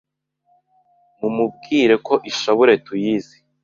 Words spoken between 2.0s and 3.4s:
Ko Ishapule Tuyizi